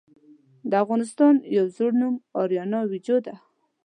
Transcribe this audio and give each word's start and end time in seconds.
د 0.69 0.71
افغانستان 0.83 1.33
يو 1.55 1.65
ﺯوړ 1.75 1.91
نوم 2.01 2.15
آريانا 2.41 2.77
آويجو 2.83 3.17
ده. 3.25 3.35